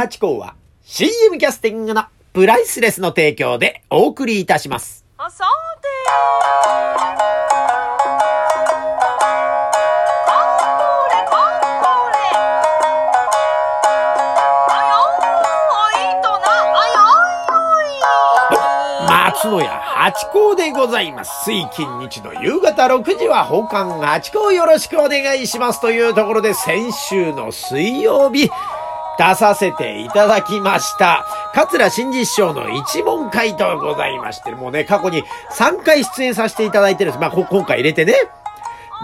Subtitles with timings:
[0.00, 5.04] 八甲は CM キャスティングのプライスレスの提供でお送りいたします。
[5.18, 5.44] あさ
[5.82, 21.44] てー松野屋八甲でございます。
[21.44, 28.50] 水金日の夕方6時は奉還八甲よろしくお願いしますというところで先週の水曜日、
[29.20, 31.26] 出させていただきました。
[31.52, 35.22] 桂新実師匠の一問回答ございまして、もうね、過去に
[35.58, 37.20] 3回出演させていただいてるんです。
[37.20, 38.14] まあ、こ今回入れてね。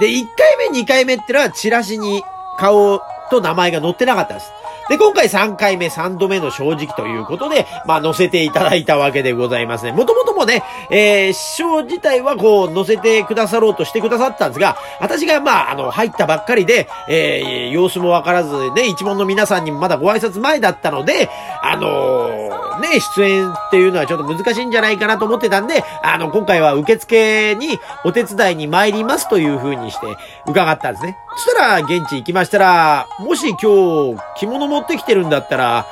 [0.01, 2.23] で、1回目、2回目ってのはチラシに
[2.57, 4.51] 顔と名前が載ってなかったです。
[4.89, 9.93] で、今回3回目、3度目の正直ということで、まあ、載せていただいたわけでございますね。
[9.93, 21.29] もともともね、えー、師匠自体はこう、載せてくださろうとしてくださったんですが、私がまあ、あの、入ったばっかりで、えー、様子もわからず、ね、一問の皆さんにもまだご挨拶前だったので、
[21.63, 30.07] あのーね、出演っていうのはちょっと難しいんじゃないかなと思ってたんで、あの、今回は受付にお手伝いに参りますという風にして
[30.47, 31.17] 伺ったんですね。
[31.37, 35.87] そしたら、現地行きましたら、もし今日着物持ってきてるんだったら、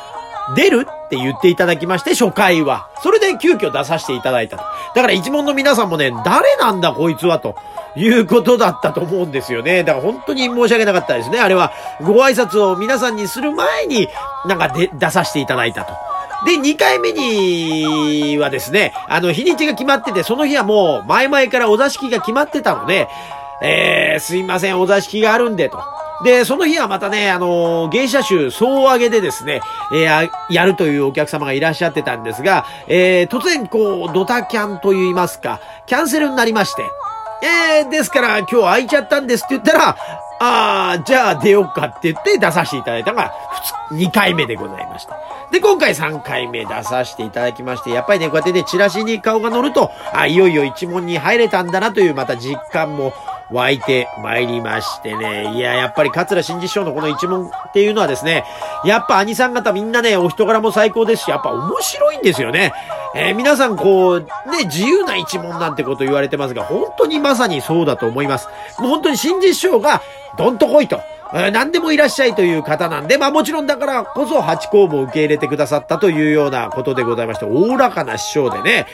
[0.55, 2.89] 出るって言っていただきまして、初回は。
[3.03, 4.65] それで急遽出させていただいたと。
[4.95, 7.57] だから一問の皆さんもね、誰なんだこいつはと。
[7.97, 9.85] いうことだったと思うんですよね。
[9.85, 11.39] だから本当に申し訳なかったですね。
[11.39, 11.73] あれは、
[12.03, 14.09] ご挨拶を皆さんにする前に、
[14.47, 15.95] なんかで出させていただいたと。
[16.45, 23.09] で、2回目にはですね、あの、日にちが決まってて、その日はもう前々からお座敷が決まってたので、
[23.63, 25.83] えー、すいません、お座敷があるんで、と。
[26.23, 29.61] で、その日はまたね、あのー芸者集総上げでですね、
[29.93, 36.83] えーやるというお客様がいらっしゃってたんですが、えー突然こう、ドタキャンと言いますか、キャンセルになりまして、
[37.43, 39.97] えー、ですから今日空いちゃったんですって言ったら、
[40.41, 43.33] あー、じゃあ出ようかって言って出させていただいたのが、
[43.93, 45.17] 2回目でございました。
[45.55, 53.13] で、今回3回目出させていただきまして、やっぱりね、こうやってね、チラシに顔が乗ると、あ、いよいよ一問に入れたんだなという、また実感も
[53.53, 55.55] 湧いて参りましてね。
[55.55, 58.45] いや、やっぱり桂新次師匠のこの一問っていうのはですね、
[58.85, 62.73] やっぱ兄さん方みんなね、お人柄も最高ですし、やっぱ面白いんですよね。
[63.15, 64.27] えー皆さんこう、ね、
[64.65, 68.49] 自由な一問なんてこと言われてますが、本当にまさにそうだと思います。
[68.81, 70.03] もう本当に新次師匠が、
[70.37, 71.01] どんと来いと。
[71.33, 78.87] えー何でもいらっしゃいという方なんで、まあもちろんだからこそ八甲も受け入れてくださったというようなことでございまして、おおらかな師匠でね、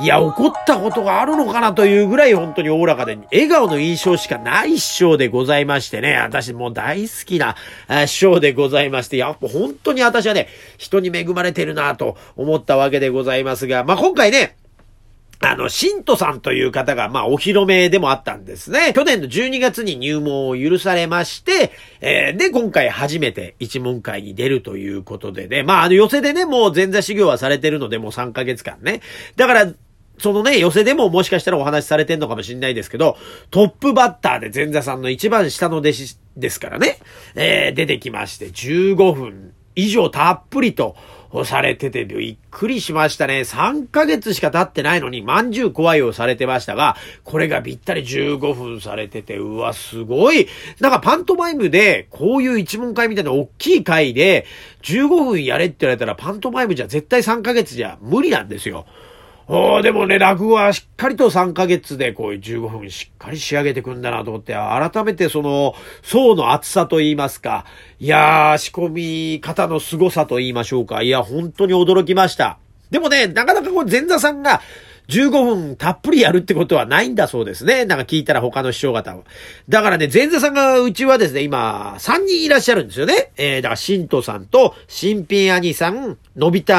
[0.00, 7.56] いや、怒ったことがあるのかなというぐらい本当におおらかで、笑顔の印象しかない師匠でございましてね、私もう大好きな
[8.06, 14.56] 師匠でございまして、やっぱ本当に私はね、人に恵まれてるなと思ったわけでございますが、まあ今回ね、
[15.40, 18.92] あの、信徒さんという方が、まあ、お披露目でもあったんですね。
[18.92, 29.00] 去年の12月に入門を許されまして、えーで、今回初めて一門会に出るということでね、まあ、あの、寄せでね、もう前座修行はされてるので、もう3ヶ月間ね。
[29.36, 29.72] だから、
[30.18, 33.16] そのね、寄せでももしかしたらお話しされてんのかもしれないですけど、
[33.52, 36.98] トップバッターで前座さんの一番下の弟子ですからね、
[37.36, 40.96] えー出てきまして、15分以上たっぷりと、
[41.44, 43.40] されててびっくりしましたね。
[43.40, 50.48] 3ヶ月しか経ってないのに、まんじゅう怖いをされてましたが、これがぴったり15分されてて、うわ、すごい。
[50.80, 54.46] なんかパントマイムで、こういう一問会みたいな大きい会で、
[54.82, 58.86] 15分やれって言われたら、パントマイムじゃ絶対3ヶ月じゃ無理なんですよ。
[59.50, 67.64] おでもね、落語はしっかりと3ヶ月でこういう15分しっかり仕上げてくんだなと思って、改めてその層の厚さと言いますか、
[67.98, 71.02] いやー、仕込み方の凄さと言いましょうか。
[71.02, 72.58] いや、本当に驚きました。
[72.90, 74.60] でもね、なかなかこう前座さんが
[75.08, 77.86] 15分たっぷりやるってことはないんだそうですね。
[77.86, 79.22] なんか聞いたら他の師匠方は。
[79.68, 83.32] だからね、前座さんがうちはですね、今、3人いらっしゃるんですよね。
[83.36, 86.74] えー、だから、新藤さんと、新品兄さん、のび太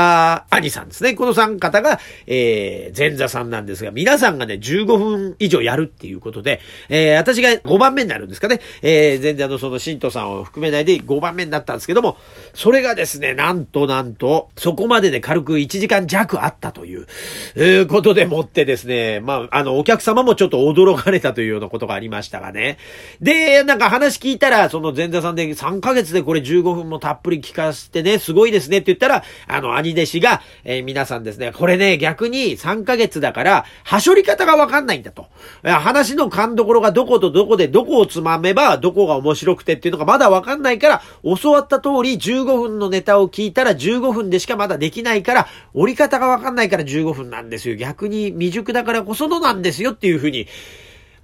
[0.49, 1.15] 兄さんですね。
[1.15, 8.61] この3方が、えー、前座さんなんですが、皆さんがね、15分以上やるっていうことで、えー、私が5番目になるんですかね。
[8.81, 12.17] えー、前座のその新藤さんを含めないで5番目になったんですけども、
[12.53, 17.07] それがですね、なんとなんと、そこまでで軽く1時間弱あったという、
[17.55, 22.77] えーことででもってですね、まあ、あの、お客様もちょっと驚かれたというようなことがありましたがね。
[23.21, 35.27] で、なんか話聞いたら、その前座さんで3ヶ月でこれ15分もたっぷり聞かせてね、すごいですねって言ったら、あの、兄弟子が、えー皆さんですね、これね、逆に3ヶ月だから、はしょり方がわかんないんだと。
[35.63, 47.77] 話の勘どころがどことどこでどこをつまめば、どこが面白くてっていうのがまだわかんないから、教わった通り15分のネタを聞いたら15分でしかまだできないから、折り方がわかんないから15分なんですよ。
[47.77, 50.47] 逆に未熟だからこそのなんですよっていうふうに、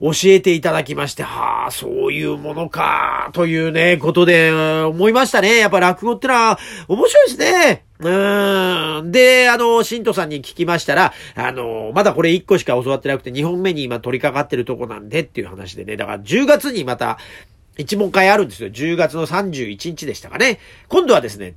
[0.01, 5.57] 教えていただきまして、はあ、そういうものか、というね、ことで、思いましたね。
[5.57, 7.85] やっぱ落語ってのは、面白いですね。
[7.99, 9.11] うん。
[9.11, 17.17] で、あの、新都さんに聞きましたら、あの、まだこれ1個しか教わってなくて、2本目に今取り掛かってるとこなんでっていう話でね、だから10月にまた、
[17.77, 18.69] 一問会あるんですよ。
[18.69, 20.59] 10月の31日でしたかね。
[20.89, 21.55] 今度はですね、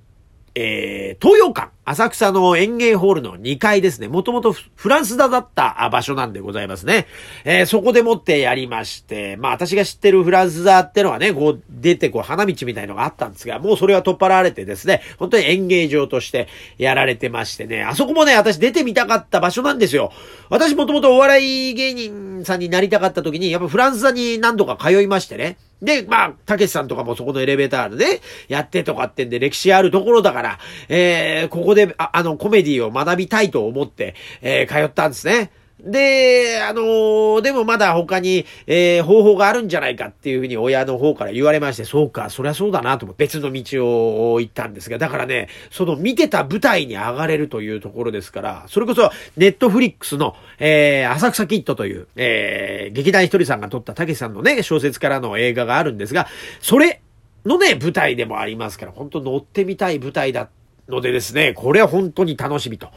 [0.55, 4.09] えー、東洋館、浅草の園芸ホールの2階ですね。
[4.09, 7.07] もともとフランス座だった場所なんでございますね。
[7.45, 20.13] えー、そこでもってやりまして、まあ私が知ってるフランス座ってのはね、こう出てこう花道みたいのがあったんですが、もうそれは取っ払われてですね、本当に演芸場としてやられてましてね、あそこもね、私出てみたかった場所なんですよ。
[20.51, 25.57] 私もともとお笑い芸人さんになりたかった時に、やっぱフランス座に何度か通いましてね。
[25.81, 30.59] で、まあ、たけしさんとかもそこのエレベーターでね、やってとかってんで歴史あるところだから、
[30.89, 35.53] えー、ここで、ああの、コメディを学びたいと思って、えー、通ったんですね。
[35.81, 56.27] で、あのー、でもまだ他に、えー、方法があるんじゃないかっていうふうに親の方から言われまして、そうか、そりゃそうだなと思って別の道を行ったんですが、だからね、その見てた舞台に上がれるというところですから、それこそネットフリックスの、えー、浅草キッドという、えー、劇団ひとりさんが撮ったたけしさんのね、小説からの映画があるんですが、
[56.61, 57.01] それ
[57.45, 60.49] のね、舞台でもありますから、本当乗ってみたい舞台だ
[60.89, 62.91] のでですね、これは本当に楽しみと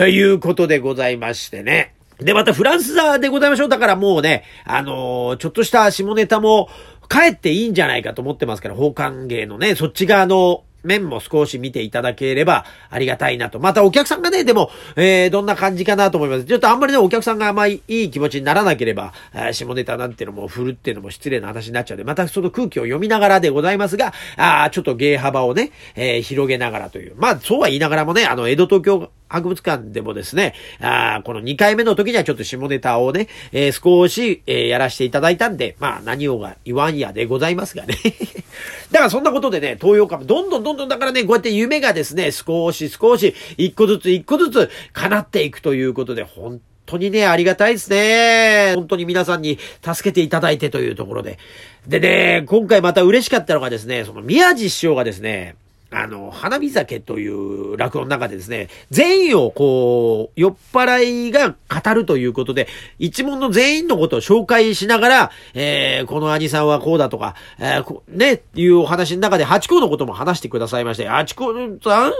[0.00, 1.94] いうことでございましてね。
[2.24, 3.68] で、またフランス座でございましょう。
[3.68, 6.68] だからもうね、あのー、ちょっとした下ネタも
[7.08, 13.58] 帰っていいんじゃないかと思ってますから、奉還芸のね、そっち側の面も少し見ていただければありがたいなと。
[13.60, 16.44] またお客さんがね、でも、えー、どんな感じかなと思います。
[16.44, 19.12] ちょっとあんまりね、お客さんがあんまりいい気持ちにならなければ、
[19.52, 27.14] 下ネタなんてのも振るっていうのも失礼な話になっちゃうんで、またその空気を読みながらでございますが、あちょっと芸幅をね、えー、広げながらという。
[27.16, 37.96] まあ、そうは言いながらもね、あの、江戸東京博物館でもですね、あこの2回目の時にはちょっと下ネタをね、えー、少し、え、やらせていただいたんで、まあ何をが言わんやでございますがね。
[38.92, 48.74] だからそんなことでね、東洋株、どんどんどんどんだからね、こうやって夢がですね、少し少し、一個ずつ一個ずつ叶っていくということで、本当にね、ありがたいですね。
[48.76, 51.38] 本当に皆さんに助けていただいてというところで。
[51.86, 55.56] でね、今回また嬉しかったのがですね、その宮地師匠がですね、
[55.94, 62.66] あの、花見酒という落語の中でですね、全員をこう、酔っ払いが語るということで、
[62.98, 71.52] 一門の全員のことを紹介しながら、えー、この兄さんはこうだとか、えー、ね、いうお話の中で、八甲のことも話してくださいまして、八甲
[71.84, 72.12] さん？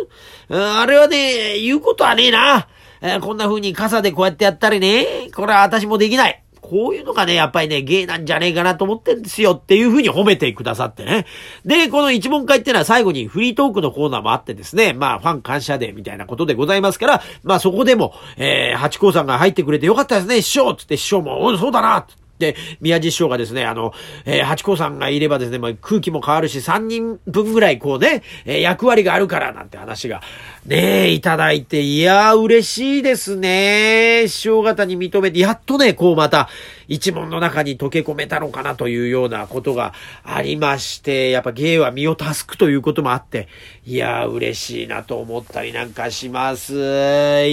[0.50, 2.68] あれはね、言うことはねえな。
[3.00, 6.41] えー、こんな風に傘でこうやってやったりね、これは私もできない。
[6.72, 11.26] こういうのがね、やっぱりね、芸なんじゃねえかなと思ってんですよっていうふうに褒めてくださってね。
[11.66, 22.06] で、この一問会っていうのは最後にフリートークのコーナーもあってですね、まあ、ファン感謝デーみたいなことでございますから、まあそこでも、えー、八甲さんが入ってくれてよかったですね、師匠つって師匠も、うん、そうだな
[22.42, 23.94] で、宮地師匠がですね、あの、
[24.24, 30.20] えー、八甲さんがいればですね、まあ、空気も変わるし、3人分ぐらいこうね、えー、役割があるからなんて話が、
[30.66, 34.24] ねえ、いただいて、いやー、嬉しいですね。
[34.28, 36.48] 師匠方に認めて、やっとね、こうまた、
[36.88, 39.94] 一問の中に溶け込めたのかなというようなことが
[40.24, 43.48] ありまして、やっぱ芸は身を助くということもあって、
[43.86, 46.74] いやー、嬉しいなと思ったりなんかします。
[46.74, 46.78] い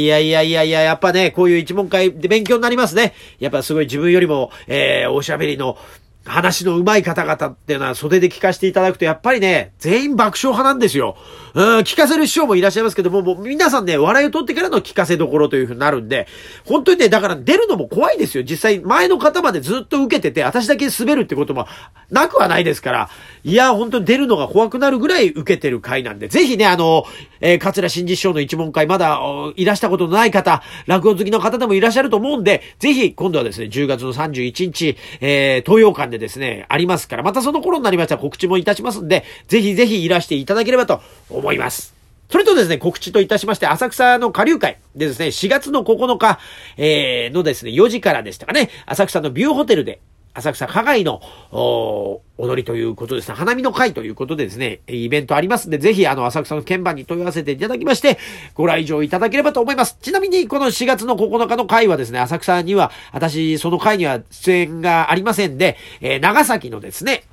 [0.05, 3.13] やいやいやいや、やっぱね、こういう一問会で勉強になりますね。
[3.39, 5.77] やっぱすごい自分よりも、えー、おしゃべりの、
[6.25, 11.17] 話の上手い方々っていうのは袖で聞かせていただくと、やっぱりね、全員爆笑派なんですよ。
[11.55, 16.27] うん、聞かせる師匠もいらっしゃいますけども、もう皆さんね、笑いを取ってからの聞かせどころというふうになるんで、
[16.65, 18.43] 本当にね、だから出るのも怖いですよ。
[18.43, 21.67] 実際、前の方までずっと受けてて、私だけ滑るってことも
[22.11, 23.09] なくはないですから、
[23.43, 27.05] いや、本当に出るのが怖くなるぐらい受けてる回なんで、ぜひね、あの、
[27.41, 29.19] えー、桂新実師匠の一問会、まだ
[29.55, 41.99] いらしたことのない方、落語好きの方でもいらっしゃると思うんで、ぜひ、今度はですね、10月の31日、えー、東洋館でですね、ありますから、またその頃になりましたら告知もいたしますんで、ぜひぜひいらしていただければと思います。
[42.29, 46.39] それとですね、告知といたしまして、浅草の下流会でですね、4月の9日、
[46.77, 49.99] えー、のですね、4時からでしたかね、浅草のビューホテルで、
[50.33, 51.21] 浅草加害の、
[51.51, 53.35] お踊りということですね。
[53.35, 58.17] 花見の会ということでですね、イベントありますんで、ぜひ、あの、浅草の鍵盤に問い合わせていただきまして、
[58.53, 59.97] ご来場いただければと思います。
[60.01, 67.23] ちなみに、この4月の9日の会はですね、浅草には、私、その会には出演がありませんで、えー、長崎のですね、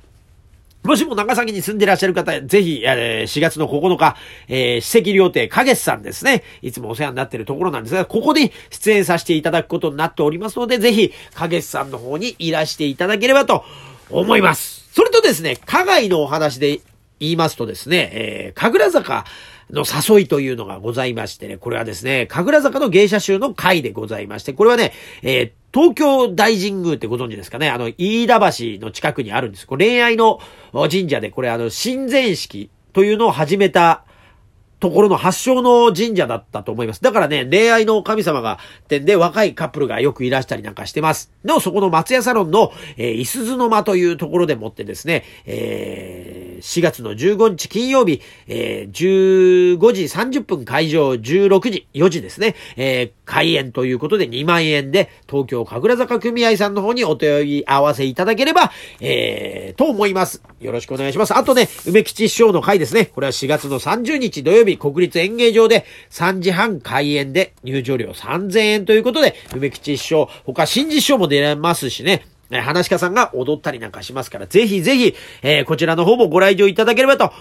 [0.87, 4.15] もしも長崎に住んでいらっしゃる方、ぜひ、え、4月の9日、
[4.47, 6.43] えー、史跡料亭、かげさんですね。
[6.61, 13.65] いつもお世話になっているところなんですが、ここで出演させていただくことになっておりますので、ぜひ、かげさんの方にいらしていただければと
[14.09, 14.89] 思います。
[14.93, 16.79] それとですね、加害のお話で
[17.19, 19.25] 言いますとですね、えー、神楽坂、
[19.69, 27.69] の誘いというのがございましてね、これはですね、神楽坂の芸者集の会でございまして、これはね、えー、東京大神宮ってご存知ですかね？
[27.69, 29.67] あの、飯田橋の近くにあるんです。
[29.67, 30.39] これ恋愛の
[30.73, 34.03] 神社で、これあの、神前式というのを始めた
[34.79, 37.03] ところの発祥の神社だったと思います。
[37.03, 38.57] だからね、恋愛の神様が
[38.87, 41.31] 点で若いカップルがよくいらしたりなんかしてます。
[41.45, 58.71] の、そこの松屋サロンの、えー、いすずの間というところでもってですね、えー、4月の15日金曜日、えー、15時30分会場16時、4時ですね、えー、開演ということで2万円で東京神楽坂組合さんの方にお問い合わせいただければ、
[59.01, 60.41] えー、と思います。
[60.59, 61.35] よろしくお願いします。
[61.35, 63.05] あとね、梅吉師匠の会ですね。
[63.05, 77.31] これは4月の30日土曜日、国立演芸場で3時半開演で入場料3000円ということで、梅吉師匠、他新次師匠も出られますしね、話し家さんが踊ったりなんかしますから、ぜひぜひ、えー、こちらの方もご来場いただければと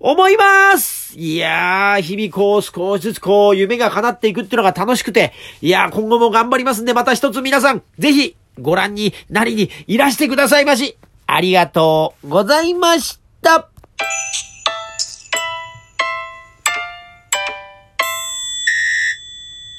[0.00, 10.96] 思いますいやー、日々こう少しずつこう夢が叶っていくっていうのが楽しくて、いやー今後も頑張りますんでまた一つ皆さん、ぜひご覧になりにいらしてくださいまし。
[11.26, 13.73] ありがとうございました。